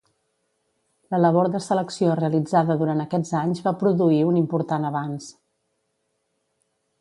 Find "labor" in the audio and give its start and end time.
1.19-1.49